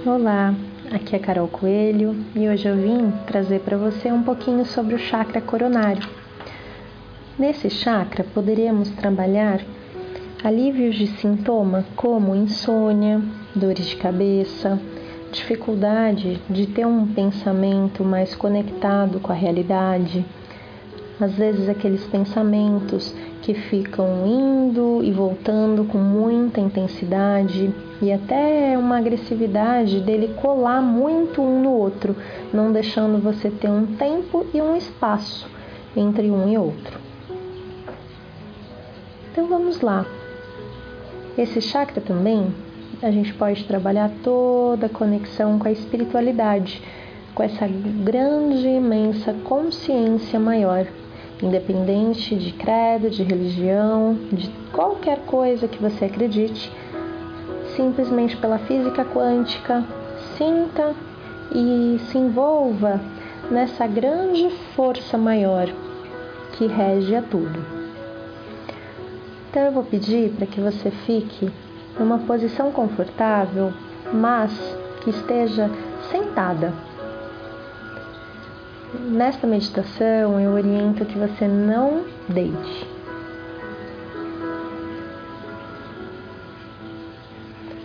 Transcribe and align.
Olá, 0.00 0.52
aqui 0.90 1.14
é 1.14 1.18
Carol 1.18 1.46
Coelho 1.46 2.16
e 2.34 2.48
hoje 2.48 2.66
eu 2.66 2.74
vim 2.74 3.12
trazer 3.24 3.60
para 3.60 3.76
você 3.76 4.10
um 4.10 4.22
pouquinho 4.22 4.64
sobre 4.64 4.96
o 4.96 4.98
chakra 4.98 5.40
coronário. 5.40 6.08
Nesse 7.38 7.70
chakra 7.70 8.24
poderíamos 8.24 8.90
trabalhar 8.90 9.60
alívios 10.42 10.96
de 10.96 11.06
sintoma 11.06 11.84
como 11.94 12.34
insônia, 12.34 13.22
dores 13.54 13.86
de 13.86 13.94
cabeça, 13.94 14.80
dificuldade 15.30 16.40
de 16.50 16.66
ter 16.66 16.84
um 16.84 17.06
pensamento 17.06 18.02
mais 18.02 18.34
conectado 18.34 19.20
com 19.20 19.30
a 19.30 19.36
realidade, 19.36 20.24
às 21.20 21.34
vezes 21.34 21.68
aqueles 21.68 22.04
pensamentos 22.06 23.14
que 23.42 23.54
ficam 23.54 24.24
indo 24.24 25.00
e 25.02 25.10
voltando 25.10 25.84
com 25.84 25.98
muita 25.98 26.60
intensidade 26.60 27.74
e 28.00 28.12
até 28.12 28.78
uma 28.78 28.98
agressividade 28.98 30.00
dele 30.00 30.34
colar 30.40 30.80
muito 30.80 31.42
um 31.42 31.60
no 31.60 31.72
outro, 31.72 32.16
não 32.52 32.72
deixando 32.72 33.20
você 33.20 33.50
ter 33.50 33.68
um 33.68 33.84
tempo 33.96 34.46
e 34.54 34.62
um 34.62 34.76
espaço 34.76 35.50
entre 35.96 36.30
um 36.30 36.48
e 36.48 36.56
outro. 36.56 36.98
Então 39.30 39.48
vamos 39.48 39.80
lá. 39.80 40.06
Esse 41.36 41.60
chakra 41.60 42.00
também 42.00 42.54
a 43.02 43.10
gente 43.10 43.34
pode 43.34 43.64
trabalhar 43.64 44.10
toda 44.22 44.86
a 44.86 44.88
conexão 44.88 45.58
com 45.58 45.66
a 45.66 45.72
espiritualidade, 45.72 46.80
com 47.34 47.42
essa 47.42 47.66
grande, 47.66 48.68
imensa 48.68 49.32
consciência 49.44 50.38
maior 50.38 50.86
independente 51.42 52.36
de 52.36 52.52
credo, 52.52 53.10
de 53.10 53.22
religião, 53.22 54.16
de 54.32 54.48
qualquer 54.72 55.18
coisa 55.26 55.66
que 55.66 55.82
você 55.82 56.04
acredite, 56.04 56.72
simplesmente 57.74 58.36
pela 58.36 58.58
física 58.58 59.04
quântica, 59.04 59.84
sinta 60.38 60.94
e 61.54 61.98
se 62.10 62.16
envolva 62.16 63.00
nessa 63.50 63.86
grande 63.86 64.48
força 64.74 65.18
maior 65.18 65.68
que 66.52 66.66
rege 66.66 67.14
a 67.16 67.22
tudo. 67.22 67.64
Então 69.50 69.64
eu 69.64 69.72
vou 69.72 69.84
pedir 69.84 70.30
para 70.30 70.46
que 70.46 70.60
você 70.60 70.90
fique 70.90 71.50
numa 71.98 72.18
posição 72.18 72.70
confortável, 72.70 73.72
mas 74.12 74.52
que 75.02 75.10
esteja 75.10 75.68
sentada 76.10 76.72
Nesta 78.94 79.46
meditação, 79.46 80.38
eu 80.38 80.52
oriento 80.52 81.06
que 81.06 81.18
você 81.18 81.48
não 81.48 82.04
deite. 82.28 82.86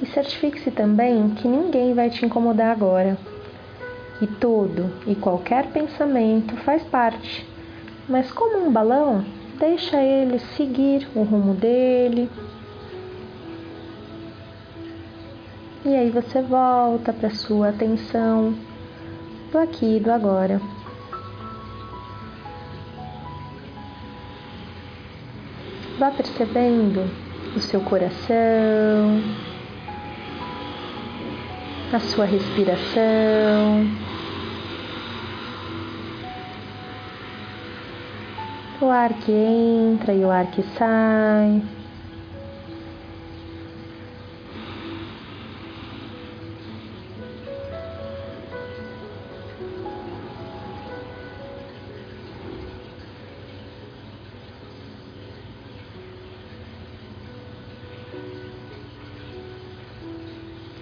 E 0.01 0.05
certifique-se 0.07 0.69
também 0.69 1.29
que 1.29 1.47
ninguém 1.47 1.93
vai 1.93 2.09
te 2.09 2.25
incomodar 2.25 2.71
agora. 2.71 3.17
E 4.21 4.27
todo 4.27 4.91
e 5.05 5.15
qualquer 5.15 5.67
pensamento 5.71 6.57
faz 6.57 6.83
parte. 6.83 7.47
Mas 8.09 8.29
como 8.33 8.67
um 8.67 8.71
balão, 8.71 9.23
deixa 9.57 10.01
ele 10.01 10.39
seguir 10.39 11.07
o 11.15 11.23
rumo 11.23 11.53
dele. 11.53 12.29
E 15.85 15.95
aí 15.95 16.09
você 16.09 16.41
volta 16.41 17.13
para 17.13 17.29
sua 17.29 17.69
atenção 17.69 18.53
do 19.53 19.57
aqui 19.57 19.97
e 19.97 19.99
do 20.01 20.11
agora. 20.11 20.59
Vá 25.97 26.11
percebendo 26.11 27.09
o 27.55 27.59
seu 27.59 27.81
coração, 27.81 29.19
a 31.91 31.99
sua 31.99 32.25
respiração, 32.25 33.87
o 38.79 38.85
ar 38.85 39.11
que 39.13 39.31
entra 39.31 40.13
e 40.13 40.23
o 40.23 40.29
ar 40.29 40.45
que 40.51 40.61
sai. 40.77 41.63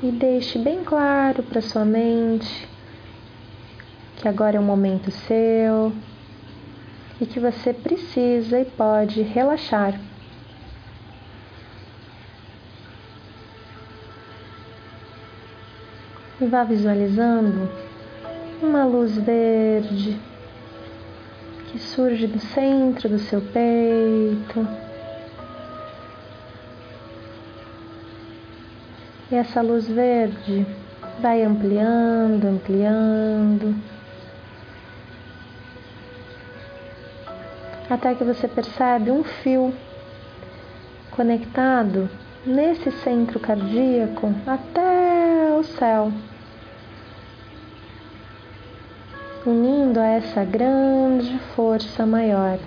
E 0.07 0.11
deixe 0.11 0.59
bem 0.59 0.83
claro 0.83 1.41
para 1.41 1.59
sua 1.61 1.83
mente 1.83 2.69
que 4.17 4.27
agora 4.27 4.57
é 4.57 4.59
um 4.59 4.63
momento 4.63 5.09
seu 5.09 5.91
e 7.19 7.25
que 7.25 7.39
você 7.39 7.73
precisa 7.73 8.59
e 8.59 8.65
pode 8.65 9.23
relaxar. 9.23 9.99
E 16.39 16.45
vá 16.45 16.63
visualizando 16.63 17.67
uma 18.61 18.85
luz 18.85 19.17
verde 19.17 20.19
que 21.71 21.79
surge 21.79 22.27
do 22.27 22.39
centro 22.39 23.09
do 23.09 23.17
seu 23.17 23.41
peito. 23.41 24.84
E 29.35 29.37
essa 29.37 29.61
luz 29.61 29.85
verde 29.85 30.65
vai 31.19 31.43
ampliando, 31.43 32.45
ampliando, 32.45 33.75
até 37.89 38.15
que 38.15 38.23
você 38.23 38.47
percebe 38.47 39.11
um 39.11 39.25
fio 39.25 39.73
conectado 41.11 42.09
nesse 42.45 42.89
centro 43.03 43.37
cardíaco 43.37 44.33
até 44.47 45.53
o 45.59 45.63
céu, 45.65 46.13
unindo 49.45 49.99
a 49.99 50.07
essa 50.11 50.45
grande 50.45 51.37
força 51.53 52.05
maior. 52.05 52.57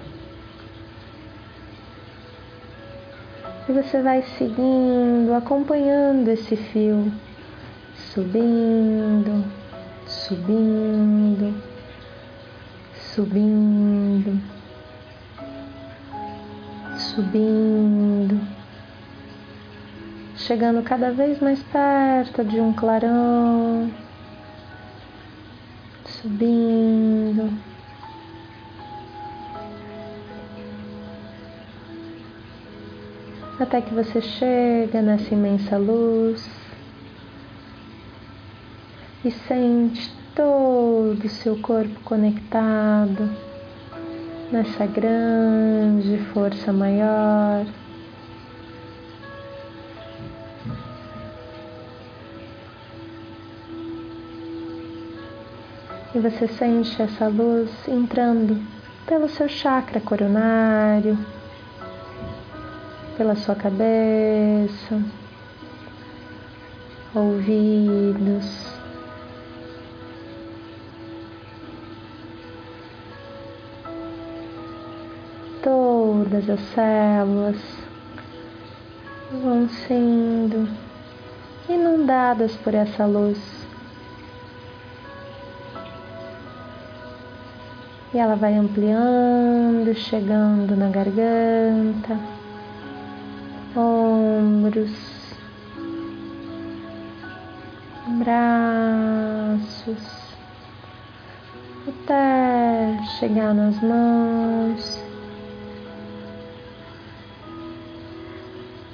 E 3.69 3.73
você 3.73 4.01
vai 4.01 4.23
seguindo, 4.39 5.35
acompanhando 5.37 6.27
esse 6.29 6.57
fio, 6.57 7.13
subindo, 8.15 9.45
subindo, 10.07 11.55
subindo, 13.15 14.41
subindo, 16.97 18.41
chegando 20.35 20.83
cada 20.83 21.11
vez 21.13 21.39
mais 21.39 21.63
perto 21.65 22.43
de 22.45 22.59
um 22.63 22.73
clarão, 22.73 23.91
subindo 26.07 26.78
até 33.61 33.81
que 33.81 33.93
você 33.93 34.21
chega 34.21 35.03
nessa 35.03 35.35
imensa 35.35 35.77
luz 35.77 36.49
e 39.25 39.31
sente 39.33 40.13
todo 40.35 41.25
o 41.25 41.29
seu 41.29 41.59
corpo 41.61 41.99
conectado 42.05 43.29
nessa 44.53 44.87
grande 44.87 46.19
força 46.33 46.73
maior. 46.73 47.67
E 56.15 56.19
você 56.21 56.47
sente 56.47 57.03
essa 57.03 57.27
luz 57.27 57.71
entrando 57.89 58.63
pelo 59.05 59.29
seu 59.29 59.49
chakra 59.49 60.01
coronário 60.01 61.19
pela 63.19 63.35
sua 63.35 63.57
cabeça, 63.57 65.03
ouvidos. 67.13 68.79
Todas 75.61 76.49
as 76.49 76.61
células 76.61 77.57
vão 79.43 79.69
sendo 79.69 80.69
inundadas 81.69 82.55
por 82.59 82.73
essa 82.73 83.05
luz. 83.05 83.67
E 88.15 88.19
ela 88.19 88.37
vai 88.37 88.55
ampliando, 88.55 89.93
chegando 89.97 90.77
na 90.77 90.89
garganta 90.89 92.38
ombros, 94.39 94.91
braços, 98.19 98.39
até 101.89 103.03
chegar 103.19 103.53
nas 103.53 103.83
mãos. 103.83 105.03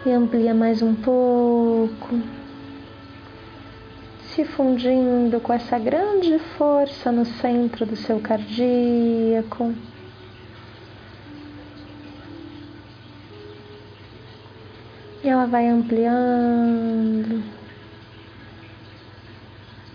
E 0.06 0.10
amplia 0.10 0.54
mais 0.54 0.82
um 0.82 0.94
pouco, 0.94 2.20
se 4.34 4.44
fundindo 4.44 5.40
com 5.40 5.52
essa 5.52 5.78
grande 5.78 6.38
força 6.58 7.10
no 7.10 7.24
centro 7.24 7.86
do 7.86 7.96
seu 7.96 8.20
cardíaco. 8.20 9.74
E 15.24 15.28
ela 15.30 15.46
vai 15.46 15.66
ampliando 15.66 17.42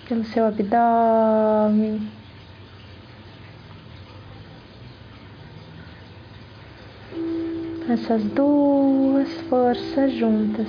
pelo 0.08 0.24
seu 0.26 0.48
abdômen. 0.48 2.02
Essas 7.88 8.24
duas 8.32 9.32
forças 9.42 10.14
juntas. 10.14 10.68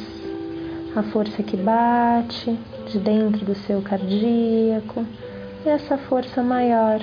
A 0.95 1.03
força 1.05 1.43
que 1.43 1.57
bate 1.57 2.59
de 2.87 2.99
dentro 2.99 3.47
do 3.47 3.55
seu 3.55 3.81
cardíaco 3.81 5.07
e 5.65 5.71
essa 5.71 5.97
força 5.97 6.43
maior 6.43 7.01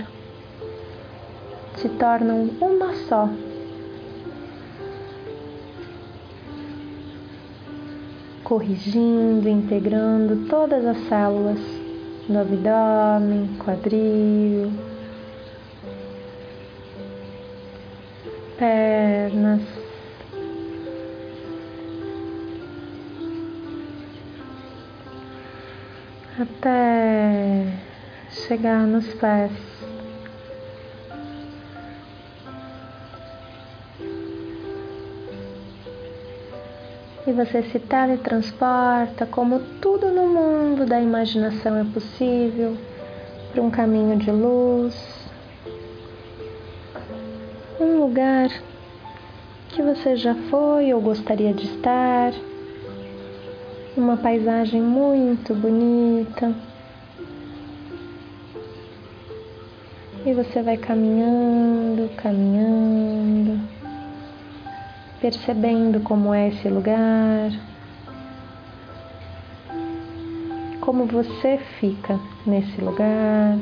se 1.77 1.89
tornam 1.89 2.51
uma 2.61 2.93
só. 3.07 3.27
Corrigindo, 8.47 9.49
integrando 9.49 10.47
todas 10.47 10.85
as 10.85 10.97
células 11.09 11.59
do 12.29 12.39
abdômen, 12.39 13.49
quadril, 13.59 14.71
pernas. 18.57 19.61
Até 26.39 27.65
chegar 28.29 28.87
nos 28.87 29.13
pés. 29.15 29.76
E 37.27 37.31
você 37.33 37.61
se 37.63 37.77
teletransporta 37.77 39.25
como 39.25 39.59
tudo 39.81 40.07
no 40.13 40.27
mundo 40.27 40.85
da 40.85 41.01
imaginação 41.01 41.75
é 41.75 41.83
possível 41.83 42.77
para 43.51 43.61
um 43.61 43.69
caminho 43.69 44.15
de 44.15 44.31
luz, 44.31 44.95
um 47.81 47.99
lugar 47.99 48.49
que 49.67 49.81
você 49.81 50.15
já 50.15 50.33
foi 50.49 50.93
ou 50.93 51.01
gostaria 51.01 51.53
de 51.53 51.65
estar, 51.65 52.31
uma 53.97 54.15
paisagem 54.15 54.81
muito 54.81 55.53
bonita. 55.53 56.55
E 60.25 60.33
você 60.33 60.61
vai 60.61 60.77
caminhando, 60.77 62.09
caminhando 62.15 63.76
percebendo 65.19 65.99
como 66.01 66.33
é 66.33 66.49
esse 66.49 66.69
lugar, 66.69 67.51
como 70.81 71.05
você 71.05 71.57
fica 71.79 72.19
nesse 72.45 72.79
lugar, 72.79 73.57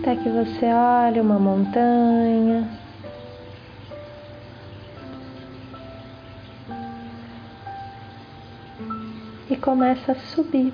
até 0.00 0.16
que 0.16 0.28
você 0.28 0.66
olha 0.66 1.22
uma 1.22 1.38
montanha. 1.38 2.68
E 9.48 9.56
começa 9.56 10.12
a 10.12 10.14
subir, 10.14 10.72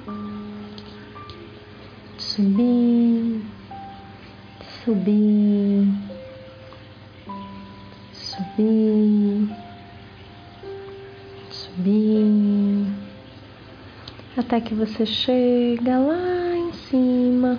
subir, 2.19 3.43
subir 4.85 5.96
subir, 8.57 9.51
subir, 11.51 12.87
até 14.37 14.61
que 14.61 14.75
você 14.75 15.05
chega 15.05 15.99
lá 15.99 16.57
em 16.57 16.73
cima 16.73 17.59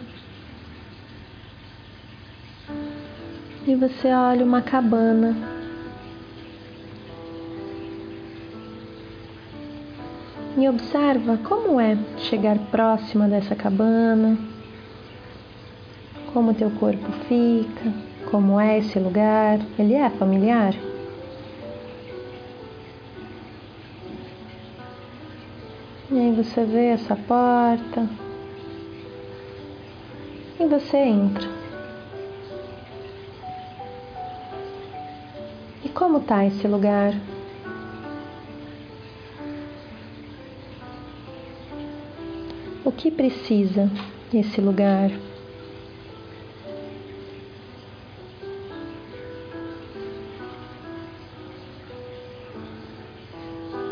e 3.67 3.75
você 3.75 4.11
olha 4.11 4.43
uma 4.43 4.61
cabana. 4.61 5.35
E 10.57 10.67
observa 10.67 11.37
como 11.37 11.79
é 11.79 11.95
chegar 12.17 12.57
próxima 12.71 13.27
dessa 13.27 13.55
cabana, 13.55 14.35
como 16.33 16.55
teu 16.55 16.71
corpo 16.71 17.11
fica. 17.27 17.93
Como 18.31 18.59
é 18.59 18.79
esse 18.79 18.99
lugar? 18.99 19.59
Ele 19.79 19.93
é 19.93 20.09
familiar? 20.09 20.73
E 26.17 26.19
aí 26.19 26.31
você 26.31 26.65
vê 26.65 26.87
essa 26.87 27.15
porta 27.15 28.09
e 30.59 30.65
você 30.65 30.97
entra. 30.97 31.47
E 35.85 35.89
como 35.89 36.21
tá 36.21 36.43
esse 36.43 36.67
lugar? 36.67 37.13
O 42.83 42.91
que 42.91 43.11
precisa 43.11 43.87
esse 44.33 44.59
lugar? 44.59 45.11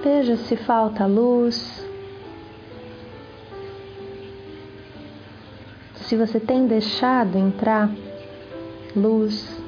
Veja 0.04 0.36
se 0.38 0.58
falta 0.58 1.06
luz. 1.06 1.85
Se 6.06 6.16
você 6.16 6.40
tem 6.40 6.68
deixado 6.68 7.38
entrar 7.38 7.90
luz. 8.96 9.60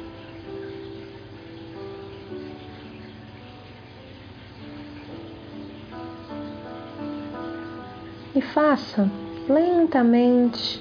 E 8.36 8.42
faça 8.42 9.10
lentamente 9.50 10.80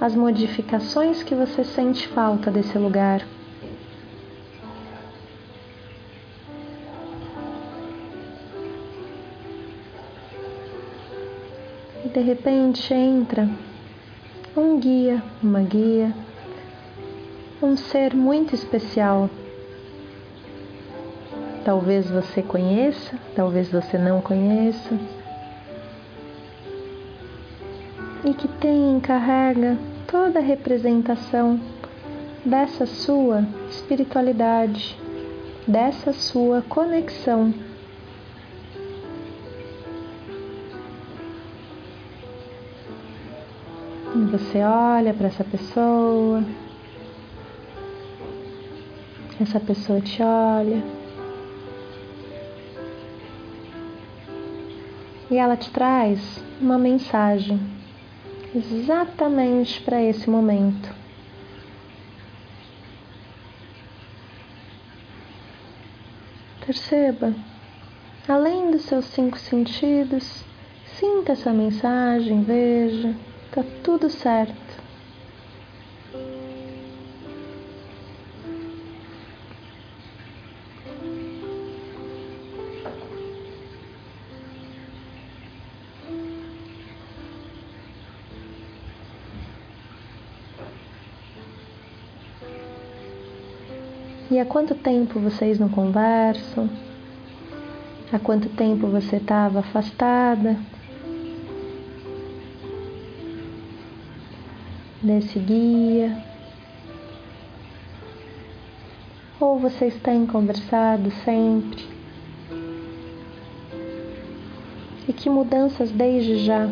as 0.00 0.14
modificações 0.14 1.24
que 1.24 1.34
você 1.34 1.64
sente 1.64 2.06
falta 2.08 2.50
desse 2.50 2.78
lugar. 2.78 3.26
e 12.04 12.08
de 12.08 12.20
repente 12.20 12.94
entra 12.94 13.48
um 14.58 14.80
guia, 14.80 15.22
uma 15.40 15.60
guia, 15.60 16.12
um 17.62 17.76
ser 17.76 18.14
muito 18.14 18.54
especial. 18.54 19.30
Talvez 21.64 22.10
você 22.10 22.42
conheça, 22.42 23.16
talvez 23.36 23.70
você 23.70 23.96
não 23.96 24.20
conheça. 24.20 24.98
E 28.24 28.34
que 28.34 28.48
tem, 28.48 28.98
carrega 29.00 29.78
toda 30.08 30.40
a 30.40 30.42
representação 30.42 31.60
dessa 32.44 32.84
sua 32.84 33.44
espiritualidade, 33.70 34.98
dessa 35.68 36.12
sua 36.12 36.62
conexão 36.62 37.54
você 44.28 44.62
olha 44.62 45.14
para 45.14 45.26
essa 45.26 45.42
pessoa, 45.42 46.44
essa 49.40 49.58
pessoa 49.58 50.00
te 50.00 50.22
olha 50.22 50.82
e 55.30 55.36
ela 55.36 55.56
te 55.56 55.70
traz 55.70 56.42
uma 56.60 56.78
mensagem 56.78 57.60
exatamente 58.54 59.80
para 59.80 60.02
esse 60.02 60.28
momento. 60.28 60.94
Perceba, 66.64 67.34
além 68.28 68.70
dos 68.70 68.82
seus 68.82 69.06
cinco 69.06 69.38
sentidos, 69.38 70.44
Sinta 70.98 71.30
essa 71.30 71.52
mensagem, 71.52 72.42
veja, 72.42 73.14
tá 73.52 73.64
tudo 73.82 74.10
certo. 74.10 74.88
E 94.30 94.38
há 94.38 94.44
quanto 94.44 94.74
tempo 94.74 95.18
vocês 95.18 95.58
não 95.58 95.68
conversam? 95.70 96.68
Há 98.12 98.18
quanto 98.18 98.48
tempo 98.50 98.86
você 98.86 99.16
estava 99.16 99.60
afastada 99.60 100.56
desse 105.02 105.38
guia? 105.38 106.16
Ou 109.40 109.58
vocês 109.58 109.94
têm 110.02 110.26
conversado 110.26 111.10
sempre? 111.24 111.86
E 115.08 115.12
que 115.12 115.30
mudanças 115.30 115.90
desde 115.90 116.44
já 116.44 116.68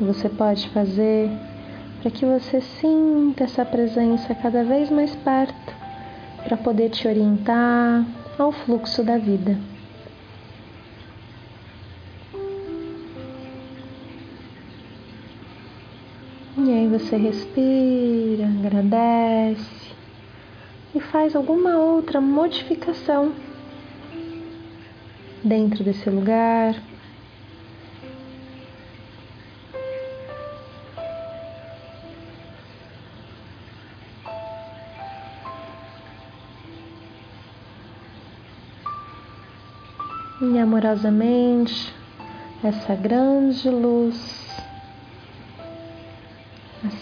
você 0.00 0.28
pode 0.28 0.68
fazer 0.70 1.30
para 2.00 2.10
que 2.10 2.24
você 2.24 2.60
sinta 2.60 3.44
essa 3.44 3.64
presença 3.64 4.34
cada 4.34 4.64
vez 4.64 4.90
mais 4.90 5.14
perto? 5.16 5.80
para 6.44 6.56
poder 6.56 6.90
te 6.90 7.06
orientar 7.06 8.04
ao 8.38 8.52
fluxo 8.52 9.02
da 9.02 9.18
vida. 9.18 9.56
Você 16.90 17.16
respira, 17.16 18.46
agradece 18.46 19.94
e 20.94 21.00
faz 21.00 21.36
alguma 21.36 21.78
outra 21.78 22.20
modificação 22.20 23.32
dentro 25.44 25.84
desse 25.84 26.10
lugar. 26.10 26.74
e 40.42 40.58
amorosamente 40.58 41.94
essa 42.64 42.94
grande 42.94 43.68
luz, 43.68 44.39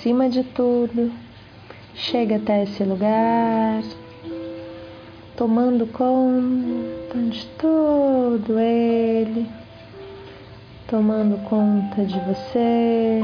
acima 0.08 0.30
de 0.30 0.42
tudo, 0.42 1.12
chega 1.94 2.36
até 2.36 2.62
esse 2.62 2.82
lugar, 2.82 3.82
tomando 5.36 5.86
conta 5.88 7.18
de 7.30 7.44
todo 7.58 8.58
ele, 8.58 9.46
tomando 10.86 11.36
conta 11.46 12.06
de 12.06 12.18
você, 12.20 13.20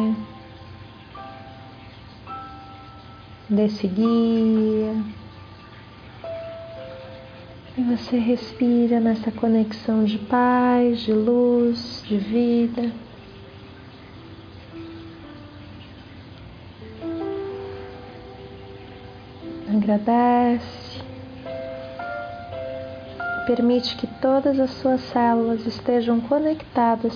desse 3.48 3.86
guia 3.86 4.94
e 7.78 7.82
você 7.82 8.18
respira 8.18 9.00
nessa 9.00 9.30
conexão 9.30 10.04
de 10.04 10.18
paz, 10.18 11.00
de 11.00 11.14
luz, 11.14 12.04
de 12.06 12.18
vida. 12.18 12.92
Agradece. 19.84 21.02
Permite 23.46 23.94
que 23.96 24.06
todas 24.06 24.58
as 24.58 24.70
suas 24.70 25.02
células 25.02 25.66
estejam 25.66 26.22
conectadas 26.22 27.14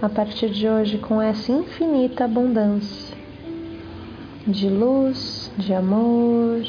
a 0.00 0.08
partir 0.08 0.50
de 0.50 0.68
hoje 0.68 0.98
com 0.98 1.20
essa 1.20 1.50
infinita 1.50 2.24
abundância 2.24 3.16
de 4.46 4.68
luz, 4.68 5.50
de 5.58 5.74
amor, 5.74 6.62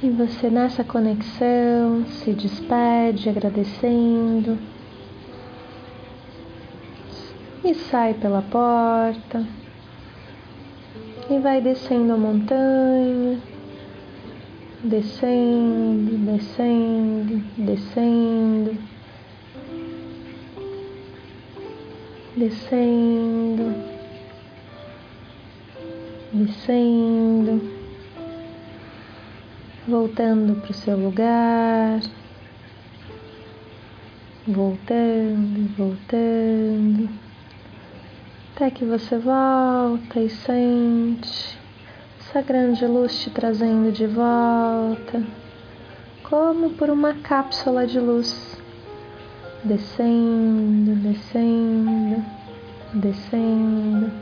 e 0.00 0.10
você 0.10 0.48
nessa 0.48 0.84
conexão 0.84 2.06
se 2.06 2.32
despede 2.32 3.28
agradecendo. 3.28 4.56
E 7.64 7.74
sai 7.74 8.14
pela 8.14 8.42
porta 8.42 9.44
e 11.32 11.38
vai 11.38 11.60
descendo 11.60 12.12
a 12.12 12.16
montanha, 12.16 13.40
descendo, 14.84 16.18
descendo, 16.18 17.42
descendo, 17.56 18.78
descendo, 22.36 23.74
descendo 26.32 27.82
voltando 29.86 30.54
para 30.60 30.70
o 30.70 30.74
seu 30.74 30.96
lugar, 30.96 32.00
voltando, 34.46 35.68
voltando, 35.76 37.21
até 38.62 38.70
que 38.70 38.84
você 38.84 39.18
volta 39.18 40.20
e 40.20 40.30
sente 40.30 41.58
essa 42.20 42.40
grande 42.42 42.86
luz 42.86 43.20
te 43.20 43.28
trazendo 43.28 43.90
de 43.90 44.06
volta, 44.06 45.20
como 46.22 46.70
por 46.70 46.88
uma 46.88 47.12
cápsula 47.12 47.84
de 47.88 47.98
luz, 47.98 48.56
descendo, 49.64 50.94
descendo, 50.94 52.24
descendo, 52.94 54.12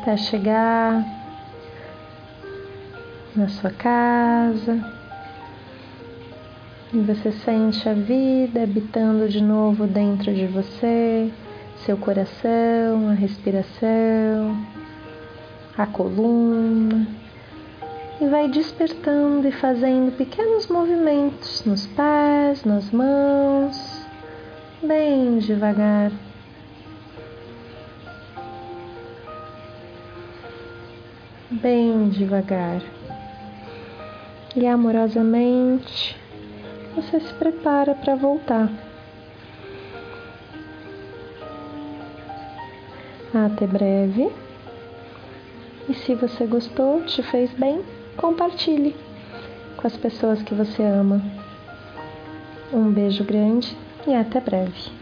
até 0.00 0.16
chegar 0.16 1.04
na 3.36 3.48
sua 3.48 3.70
casa. 3.70 4.82
E 6.90 6.98
você 7.00 7.32
sente 7.32 7.86
a 7.86 7.92
vida 7.92 8.62
habitando 8.62 9.28
de 9.28 9.42
novo 9.42 9.86
dentro 9.86 10.32
de 10.32 10.46
você, 10.46 11.30
seu 11.84 11.96
coração, 11.96 13.08
a 13.10 13.12
respiração, 13.12 14.56
a 15.76 15.86
coluna. 15.86 17.06
E 18.20 18.26
vai 18.26 18.48
despertando 18.48 19.48
e 19.48 19.52
fazendo 19.52 20.14
pequenos 20.16 20.66
movimentos 20.66 21.64
nos 21.64 21.86
pés, 21.86 22.64
nas 22.64 22.90
mãos, 22.90 24.06
bem 24.82 25.38
devagar. 25.38 26.12
Bem 31.50 32.08
devagar 32.10 32.80
e 34.56 34.66
amorosamente 34.66 36.16
você 36.94 37.20
se 37.20 37.32
prepara 37.34 37.94
para 37.94 38.16
voltar. 38.16 38.89
Até 43.34 43.66
breve. 43.66 44.30
E 45.88 45.94
se 45.94 46.14
você 46.14 46.46
gostou, 46.46 47.02
te 47.02 47.22
fez 47.22 47.50
bem, 47.52 47.82
compartilhe 48.16 48.94
com 49.76 49.86
as 49.86 49.96
pessoas 49.96 50.42
que 50.42 50.54
você 50.54 50.82
ama. 50.82 51.22
Um 52.72 52.90
beijo 52.90 53.24
grande 53.24 53.76
e 54.06 54.14
até 54.14 54.40
breve. 54.40 54.99